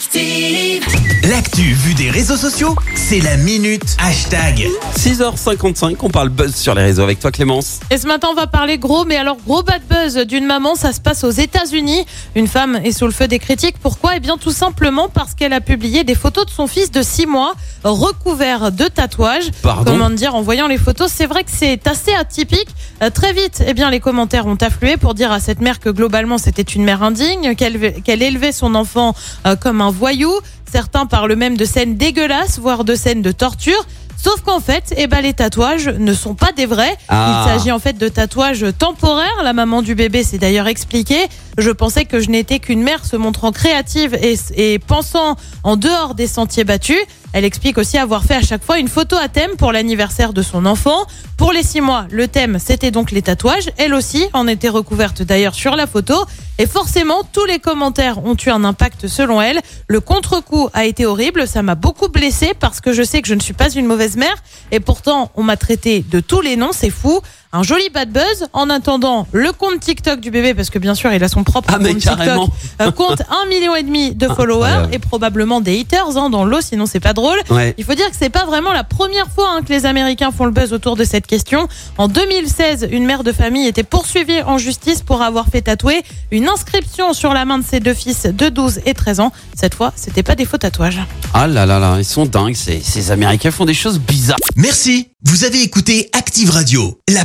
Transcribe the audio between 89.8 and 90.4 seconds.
c'était pas